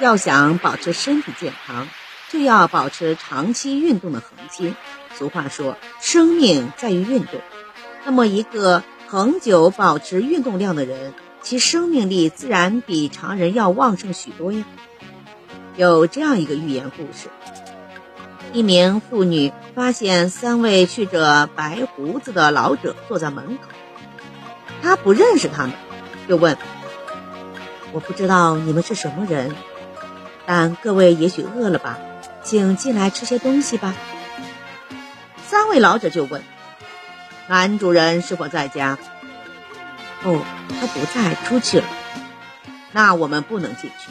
[0.00, 1.88] 要想保持身体健康，
[2.30, 4.74] 就要保持长期运动的恒心。
[5.14, 7.40] 俗话说，生命在于运动。
[8.04, 14.64] 那么，一个恒久保持运动量的人，其生命力自然比常人要旺盛许多呀。
[15.76, 17.28] 有这样一个寓言故事：
[18.52, 23.68] 一名妇女发现三位蓄着白胡子的老者坐在门口，
[24.82, 25.72] 她不认识他们，
[26.28, 26.56] 就问
[27.92, 29.54] ：“我不知道你们是什么人，
[30.46, 31.98] 但各位也许饿了吧，
[32.42, 33.94] 请进来吃些东西吧。”
[35.46, 36.42] 三位老者就问
[37.48, 38.98] ：“男主人是否在家
[40.24, 40.42] ？”“哦，
[40.80, 41.86] 他不在，出去了。
[42.92, 44.10] ”“那我们不能进去。”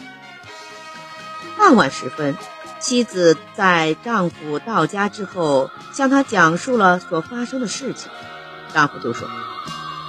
[1.57, 2.35] 傍晚时分，
[2.79, 8.11] 妻子在丈夫到家之后，向他讲述了所发生的事情。
[8.73, 9.27] 丈夫就说：“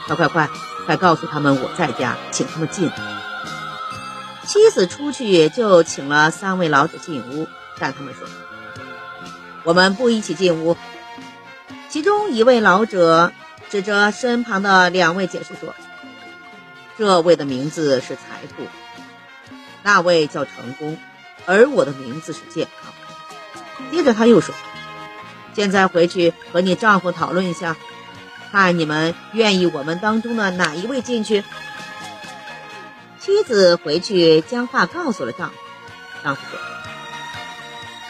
[0.07, 0.49] 快快快，
[0.87, 2.95] 快告诉他们我在家，请他们进来。”
[4.45, 7.49] 妻子出去就请了三位老者进屋，
[7.79, 8.27] 但他们说
[9.65, 10.77] ：“我们不一起进屋。”
[11.89, 13.33] 其中一位老者
[13.71, 15.75] 指着身旁的两位解释说
[16.99, 18.67] ：“这位的名字是财富，
[19.83, 20.99] 那位叫成功，
[21.47, 22.93] 而我的名字是健康。”
[23.93, 24.55] 接着他又说
[25.55, 27.77] ：“现在回去和你丈夫讨论一下，
[28.51, 31.45] 看你们愿意我们当中的哪一位进去。”
[33.25, 35.55] 妻子回去将话告诉了丈夫，
[36.25, 36.59] 丈夫说：“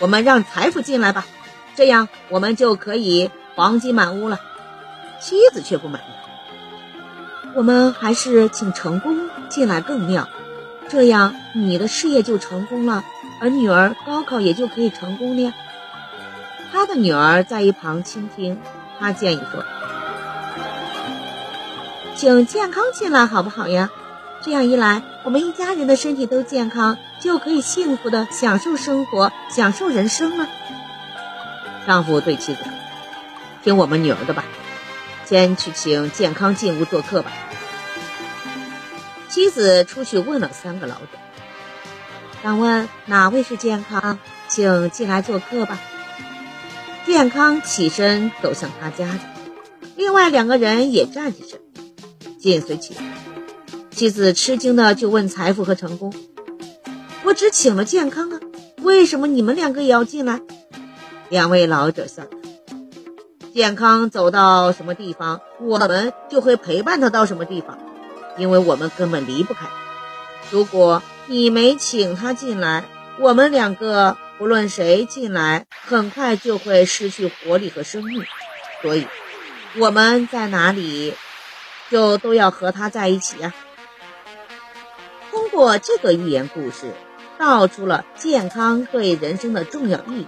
[0.01, 1.27] 我们让财富进来吧，
[1.77, 4.41] 这样我们就可以。”黄金满屋了，
[5.21, 6.05] 妻子却不满意。
[7.55, 10.27] 我们还是请成功进来更妙，
[10.89, 13.05] 这样你的事业就成功了，
[13.39, 15.53] 而女儿高考也就可以成功了。
[16.73, 18.59] 他的女儿在一旁倾听，
[18.99, 19.63] 他建议说
[22.17, 23.91] ：“请健康进来好不好呀？
[24.45, 30.49] 这样一来，我们一家人的身体都健康，就可以幸福的享受生活，享受人生了。”
[31.87, 32.73] 丈夫对妻子说。
[33.63, 34.45] 听我们女儿的吧，
[35.25, 37.31] 先去请健康进屋做客吧。
[39.29, 41.07] 妻子出去问了三个老者，
[42.43, 45.79] 想问哪位是健康，请进来做客吧。
[47.07, 49.09] 健康起身走向他家，
[49.97, 51.61] 另外两个人也站起身，
[52.41, 53.01] 紧随其后。
[54.03, 56.13] 妻子吃惊的就问财富和成功
[57.23, 58.41] ：“我只请了健康啊，
[58.79, 60.41] 为什么你们两个也要进来？”
[61.31, 62.25] 两位老者笑。
[63.55, 67.79] 健康走到什么地方，我们就会陪伴他到什么地方，
[68.37, 69.69] 因为我们根本离不开。
[70.51, 72.85] 如果你没请他进来，
[73.21, 78.25] 我们两个不论谁进来，很快就会失去活力和生命。
[78.83, 79.07] 所以，
[79.79, 81.15] 我们在哪里，
[81.89, 83.55] 就都要和他在一起呀。
[85.53, 86.95] 通过这个寓言故事，
[87.39, 90.27] 道出了健康对人生的重要意义。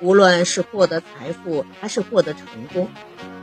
[0.00, 2.88] 无论是获得财富还是获得成功，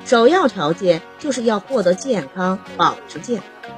[0.06, 3.76] 首要条件就是要获得健康，保持健康。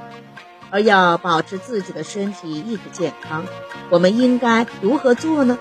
[0.70, 3.44] 而要保持自己的身体一直健康，
[3.90, 5.58] 我们应该如何做呢？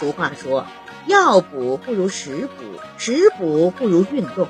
[0.00, 0.66] 俗话说
[1.06, 2.64] ：“药补不如食补，
[2.96, 4.48] 食补不如运动。”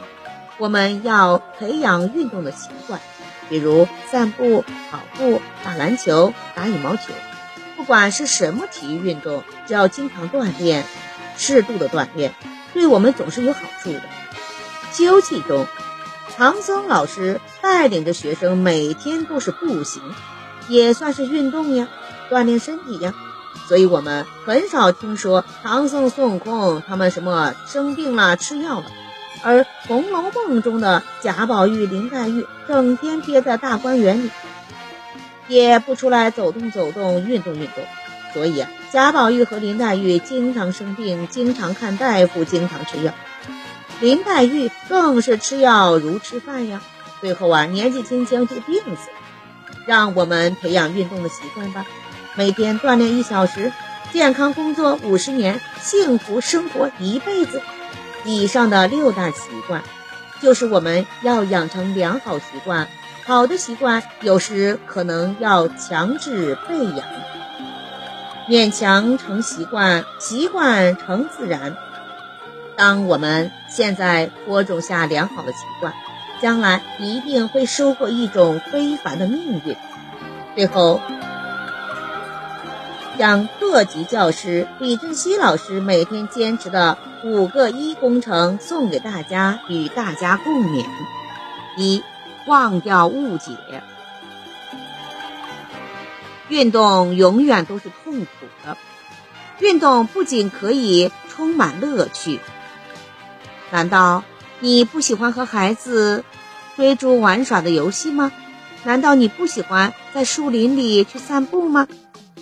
[0.58, 3.00] 我们要培养运动的习惯，
[3.52, 7.12] 比如散步、跑步、打篮球、打羽毛球。
[7.76, 10.86] 不管是什么体育运动，只要经常锻炼。
[11.36, 12.34] 适度的锻炼，
[12.72, 14.00] 对我们总是有好处的。
[14.92, 15.66] 《西游记》中，
[16.36, 20.02] 唐僧老师带领着学生每天都是步行，
[20.68, 21.88] 也算是运动呀，
[22.30, 23.14] 锻炼身体呀。
[23.66, 28.86] 所以我们很少听说唐僧、孙悟空他们什么生病了吃药了，
[29.42, 34.30] 而《红楼梦》中的贾宝玉、林黛玉整天憋在大观园里，
[35.48, 37.84] 也不出来走动走动、运动运动。
[38.34, 43.12] 所以啊，贾宝玉和林黛玉经常生病，经常看大夫，经常吃药。
[44.00, 46.80] 林黛玉更是吃药如吃饭呀，
[47.20, 49.16] 最后啊，年纪轻轻就病死了。
[49.86, 51.84] 让我们培养运动的习惯吧，
[52.36, 53.72] 每天锻炼一小时，
[54.12, 57.60] 健康工作五十年，幸福生活一辈子。
[58.24, 59.82] 以上的六大习惯，
[60.40, 62.88] 就是我们要养成良好习惯。
[63.24, 67.06] 好的习惯有时可能要强制被养。
[68.48, 71.76] 勉强成习惯，习惯成自然。
[72.76, 75.92] 当我们现在播种下良好的习惯，
[76.40, 79.76] 将来一定会收获一种非凡的命运。
[80.56, 81.00] 最后，
[83.18, 90.84] 将各级教师李振西老师每天坚持的五个一工程送给大家，与大家共勉：
[91.76, 92.02] 一、
[92.46, 93.52] 忘掉误解。
[96.48, 98.26] 运动永远都是痛苦
[98.64, 98.76] 的。
[99.60, 102.40] 运动不仅可以充满乐趣，
[103.70, 104.24] 难道
[104.58, 106.24] 你不喜欢和孩子
[106.76, 108.32] 追逐玩耍的游戏吗？
[108.84, 111.86] 难道你不喜欢在树林里去散步吗？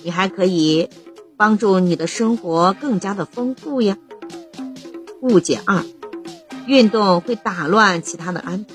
[0.03, 0.89] 你还可以
[1.37, 3.97] 帮助你的生活更加的丰富呀。
[5.21, 5.85] 误解二，
[6.67, 8.75] 运动会打乱其他的安排。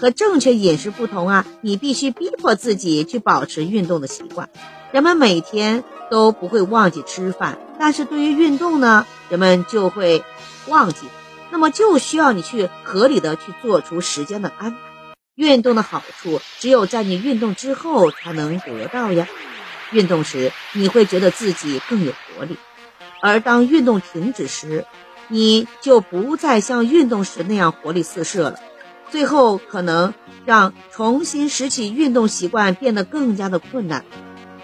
[0.00, 4.48] 和正确饮食不同啊，你必须逼迫自己去保持运动的习惯。
[4.92, 10.24] 人们每天都不会忘记吃饭，但是对于运动呢，人们就会
[10.68, 11.06] 忘记。
[11.50, 14.78] 那么就需要你去合理的去做出时间的安排。
[15.34, 19.28] 运动的好处只有在你运动之后才能得到呀。
[19.92, 22.56] 运动时你会觉得自己更有活力，
[23.20, 24.86] 而当运动停止时，
[25.28, 28.58] 你就不再像运动时那样活力四射了。
[29.10, 30.14] 最后可能
[30.44, 34.04] 让重新拾起运动习惯变得更加的困难。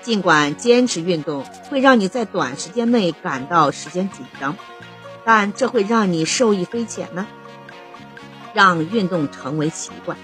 [0.02, 4.56] 尽管坚持运动会让你在短时间内感到时间紧张，
[5.25, 7.26] 但这会让你受益匪浅呢。
[8.55, 10.17] 让运动成为习惯，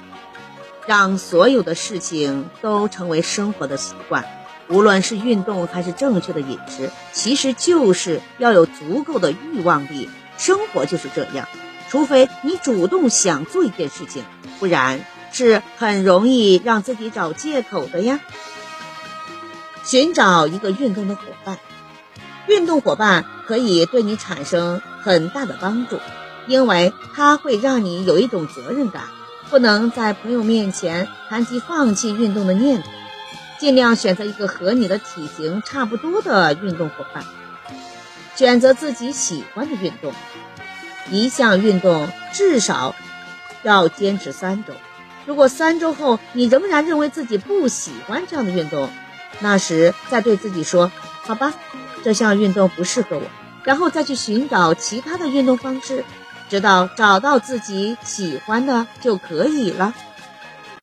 [0.86, 4.24] 让所有的事情都成为生活的习惯。
[4.68, 10.08] 无论是运动还是正确的饮食，其实就是要有足够的欲望力。
[10.38, 11.48] 生活就是这样。
[11.90, 14.24] 除非你主动想做一件事情，
[14.58, 18.18] 不然是很容易让自己找借口的呀。
[19.84, 21.58] 寻找一个运动的伙伴，
[22.46, 25.98] 运动伙伴可以对你产生很大的帮助，
[26.46, 29.02] 因为它会让你有一种责任感，
[29.50, 32.88] 不能在朋友面前谈及放弃运动的念头。
[33.62, 37.24] 尽量选择一个和你的体型差不多的运动伙伴，
[38.34, 40.12] 选择自己喜欢的运动。
[41.12, 42.96] 一项运动至少
[43.62, 44.74] 要坚持三周。
[45.26, 48.90] 如果三周后你仍然认为自己不喜欢这样的运动，
[49.38, 50.90] 那时再对自己说
[51.22, 51.54] ：“好吧，
[52.02, 53.22] 这项运动不适合我。”
[53.62, 56.04] 然后再去寻找其他的运动方式，
[56.50, 59.94] 直到找到自己喜欢的就可以了。